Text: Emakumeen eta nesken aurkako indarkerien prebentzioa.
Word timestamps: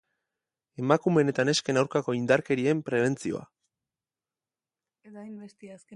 Emakumeen 0.83 1.29
eta 1.33 1.45
nesken 1.49 1.81
aurkako 1.81 2.15
indarkerien 2.21 2.81
prebentzioa. 2.89 3.47